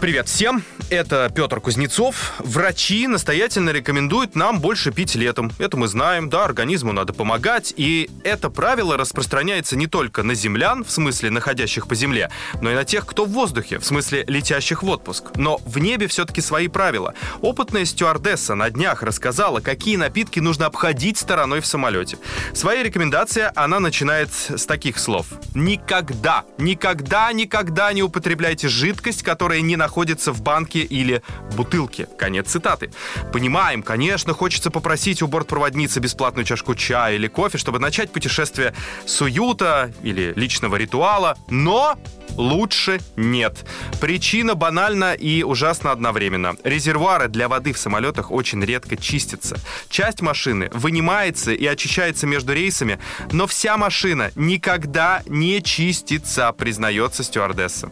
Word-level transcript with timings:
Привет 0.00 0.28
всем! 0.28 0.62
Это 0.90 1.30
Петр 1.34 1.60
Кузнецов. 1.60 2.32
Врачи 2.38 3.06
настоятельно 3.08 3.70
рекомендуют 3.70 4.36
нам 4.36 4.60
больше 4.60 4.90
пить 4.90 5.16
летом. 5.16 5.52
Это 5.58 5.76
мы 5.76 5.86
знаем, 5.88 6.30
да, 6.30 6.44
организму 6.44 6.92
надо 6.92 7.12
помогать. 7.12 7.74
И 7.76 8.08
это 8.24 8.48
правило 8.48 8.96
распространяется 8.96 9.76
не 9.76 9.86
только 9.86 10.22
на 10.22 10.34
землян, 10.34 10.84
в 10.84 10.90
смысле 10.90 11.30
находящих 11.30 11.88
по 11.88 11.94
земле, 11.94 12.30
но 12.62 12.70
и 12.70 12.74
на 12.74 12.84
тех, 12.84 13.04
кто 13.06 13.26
в 13.26 13.30
воздухе, 13.30 13.80
в 13.80 13.84
смысле 13.84 14.24
летящих 14.28 14.82
в 14.82 14.88
отпуск. 14.88 15.24
Но 15.34 15.60
в 15.66 15.78
небе 15.78 16.06
все-таки 16.06 16.40
свои 16.40 16.68
правила. 16.68 17.12
Опытная 17.42 17.84
стюардесса 17.84 18.54
на 18.54 18.70
днях 18.70 19.02
рассказала, 19.02 19.60
какие 19.60 19.96
напитки 19.96 20.40
нужно 20.40 20.66
обходить 20.66 21.18
стороной 21.18 21.60
в 21.60 21.66
самолете. 21.66 22.18
Свои 22.54 22.82
рекомендации 22.82 23.50
она 23.56 23.78
начинает 23.78 24.30
с 24.32 24.64
таких 24.64 24.98
слов. 24.98 25.26
Никогда, 25.54 26.44
никогда, 26.56 27.30
никогда 27.32 27.92
не 27.92 28.02
употребляйте 28.02 28.68
жидкость, 28.68 29.22
которая 29.22 29.60
не 29.60 29.76
находится 29.76 29.87
в 30.32 30.42
банке 30.42 30.80
или 30.80 31.22
бутылке. 31.56 32.06
Конец 32.18 32.48
цитаты. 32.48 32.90
Понимаем, 33.32 33.82
конечно, 33.82 34.34
хочется 34.34 34.70
попросить 34.70 35.22
у 35.22 35.26
бортпроводницы 35.26 36.00
бесплатную 36.00 36.44
чашку 36.44 36.74
чая 36.74 37.14
или 37.16 37.28
кофе, 37.28 37.58
чтобы 37.58 37.78
начать 37.78 38.10
путешествие 38.10 38.74
с 39.06 39.20
уюта 39.20 39.92
или 40.02 40.32
личного 40.36 40.76
ритуала, 40.76 41.36
но 41.48 41.98
лучше 42.36 43.00
нет. 43.16 43.64
Причина 44.00 44.54
банальна 44.54 45.14
и 45.14 45.42
ужасно 45.42 45.90
одновременно. 45.90 46.56
Резервуары 46.64 47.28
для 47.28 47.48
воды 47.48 47.72
в 47.72 47.78
самолетах 47.78 48.30
очень 48.30 48.64
редко 48.64 48.96
чистятся. 48.96 49.58
Часть 49.90 50.22
машины 50.22 50.70
вынимается 50.72 51.52
и 51.52 51.66
очищается 51.66 52.26
между 52.26 52.52
рейсами, 52.52 52.98
но 53.32 53.46
вся 53.46 53.76
машина 53.76 54.30
никогда 54.36 55.22
не 55.26 55.62
чистится, 55.62 56.52
признается 56.52 57.22
стюардесса. 57.22 57.90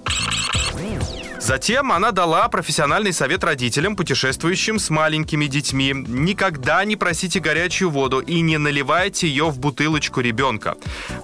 Затем 1.46 1.92
она 1.92 2.10
дала 2.10 2.48
профессиональный 2.48 3.12
совет 3.12 3.44
родителям, 3.44 3.94
путешествующим 3.94 4.80
с 4.80 4.90
маленькими 4.90 5.46
детьми. 5.46 5.92
Никогда 5.94 6.84
не 6.84 6.96
просите 6.96 7.38
горячую 7.38 7.90
воду 7.90 8.18
и 8.18 8.40
не 8.40 8.58
наливайте 8.58 9.28
ее 9.28 9.44
в 9.44 9.60
бутылочку 9.60 10.20
ребенка. 10.20 10.74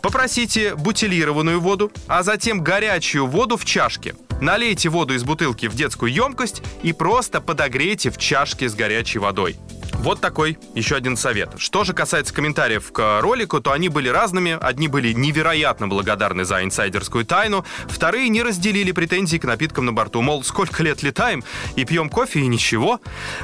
Попросите 0.00 0.76
бутилированную 0.76 1.60
воду, 1.60 1.90
а 2.06 2.22
затем 2.22 2.62
горячую 2.62 3.26
воду 3.26 3.56
в 3.56 3.64
чашке. 3.64 4.14
Налейте 4.40 4.90
воду 4.90 5.12
из 5.12 5.24
бутылки 5.24 5.66
в 5.66 5.74
детскую 5.74 6.12
емкость 6.12 6.62
и 6.84 6.92
просто 6.92 7.40
подогрейте 7.40 8.12
в 8.12 8.16
чашке 8.16 8.68
с 8.68 8.76
горячей 8.76 9.18
водой. 9.18 9.56
Вот 10.02 10.20
такой 10.20 10.58
еще 10.74 10.96
один 10.96 11.16
совет. 11.16 11.50
Что 11.58 11.84
же 11.84 11.94
касается 11.94 12.34
комментариев 12.34 12.90
к 12.90 13.20
ролику, 13.20 13.60
то 13.60 13.70
они 13.70 13.88
были 13.88 14.08
разными. 14.08 14.58
Одни 14.60 14.88
были 14.88 15.12
невероятно 15.12 15.86
благодарны 15.86 16.44
за 16.44 16.64
инсайдерскую 16.64 17.24
тайну, 17.24 17.64
вторые 17.86 18.28
не 18.28 18.42
разделили 18.42 18.90
претензии 18.90 19.36
к 19.36 19.44
напиткам 19.44 19.86
на 19.86 19.92
борту. 19.92 20.20
Мол, 20.20 20.42
сколько 20.42 20.82
лет 20.82 21.04
летаем 21.04 21.44
и 21.76 21.84
пьем 21.84 22.08
кофе 22.08 22.40
и 22.40 22.48
ничего. 22.48 23.00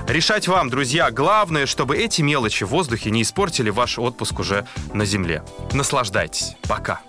Решать 0.08 0.48
вам, 0.48 0.68
друзья. 0.68 1.12
Главное, 1.12 1.66
чтобы 1.66 1.96
эти 1.96 2.22
мелочи 2.22 2.64
в 2.64 2.70
воздухе 2.70 3.12
не 3.12 3.22
испортили 3.22 3.70
ваш 3.70 3.96
отпуск 3.98 4.40
уже 4.40 4.66
на 4.92 5.04
земле. 5.04 5.44
Наслаждайтесь. 5.72 6.56
Пока. 6.66 7.02